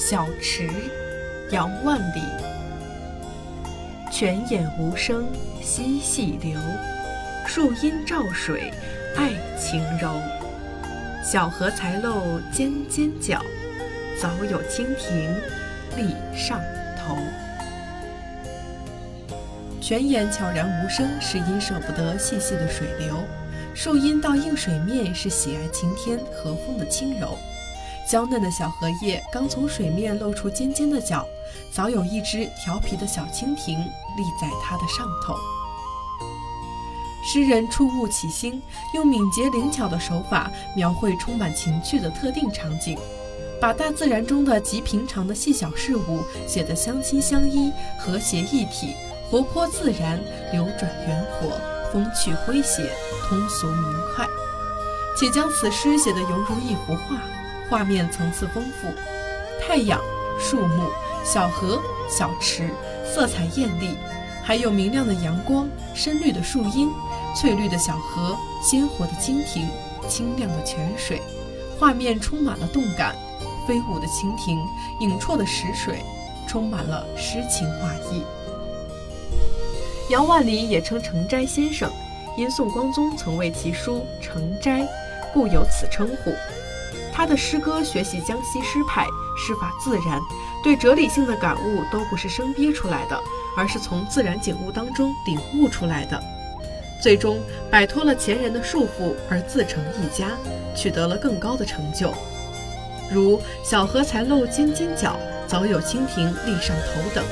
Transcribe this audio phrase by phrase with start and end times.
[0.00, 0.66] 小池，
[1.50, 2.22] 杨万里。
[4.10, 5.26] 泉眼无声
[5.60, 6.58] 惜细流，
[7.46, 8.72] 树阴照水
[9.14, 10.10] 爱晴柔。
[11.22, 13.42] 小荷才露尖尖角，
[14.18, 15.34] 早有蜻蜓
[15.98, 16.58] 立上
[16.98, 17.18] 头。
[19.82, 23.16] 泉眼悄然无声，是因舍不得细细的水流；
[23.74, 27.36] 树阴倒映水面，是喜爱晴天和风的轻柔。
[28.10, 31.24] 娇嫩的小荷叶刚从水面露出尖尖的角，
[31.70, 33.78] 早有一只调皮的小蜻蜓
[34.16, 35.32] 立在它的上头。
[37.22, 38.60] 诗人触物起兴，
[38.94, 42.98] 用敏捷灵巧的手法描绘充满情趣的特定场景，
[43.60, 48.92] 把大自然中的极平常的细小事物写得相亲相依、和谐一体、
[49.30, 51.56] 活泼自然、流转圆活、
[51.92, 52.90] 风趣诙谐、
[53.28, 54.26] 通俗明快，
[55.16, 57.22] 且将此诗写得犹如一幅画。
[57.70, 58.88] 画面层次丰富，
[59.62, 60.00] 太阳、
[60.40, 60.90] 树木、
[61.24, 62.68] 小河、小池，
[63.06, 63.96] 色彩艳丽，
[64.42, 66.90] 还有明亮的阳光、深绿的树荫、
[67.36, 69.68] 翠绿的小河、鲜活的蜻蜓、
[70.08, 71.22] 清亮的泉水，
[71.78, 73.14] 画面充满了动感。
[73.68, 74.58] 飞舞的蜻蜓，
[74.98, 76.00] 影绰的石水，
[76.48, 78.24] 充满了诗情画意。
[80.08, 81.88] 杨万里也称成斋先生，
[82.36, 84.80] 因宋光宗曾为其书《成斋》，
[85.32, 86.32] 故有此称呼。
[87.20, 89.04] 他的诗歌学习江西诗派，
[89.36, 90.18] 诗法自然，
[90.64, 93.20] 对哲理性的感悟都不是生憋出来的，
[93.54, 96.18] 而是从自然景物当中领悟出来的。
[96.98, 97.38] 最终
[97.70, 100.28] 摆脱了前人的束缚，而自成一家，
[100.74, 102.10] 取得了更高的成就。
[103.12, 105.14] 如“小荷才露尖尖角，
[105.46, 107.22] 早有蜻蜓立上头”等。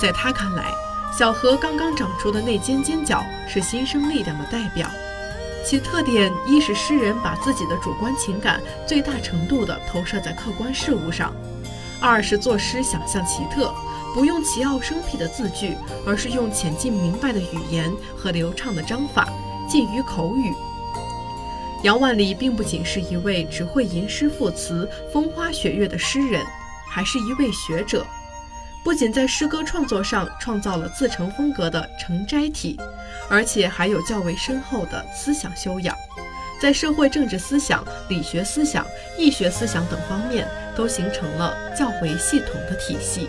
[0.00, 0.64] 在他看来，
[1.12, 4.88] 小荷刚刚长出的那尖尖角是新生力量的代表。
[5.68, 11.32] 其特点一是诗人把自己的主观情感最大程度地投射在客观事物上；
[12.00, 13.74] 二是作诗想象奇特，
[14.14, 19.28] 不用奇奥生僻的字句，而是用浅近明白的语言和流畅的章法，
[19.68, 20.54] 近于口语。
[21.82, 26.46] 杨万里并不仅是一位只会吟诗赋词、风花雪月的诗人，
[26.88, 28.06] 还是一位学者。
[28.86, 32.78] 不仅在诗歌创作上创造了自成风格的成斋体，
[33.28, 35.92] 而且还有较为深厚的思想修养，
[36.62, 38.86] 在社会政治思想、理学思想、
[39.18, 43.28] 易学思想等方面都形成了较为系统的体系。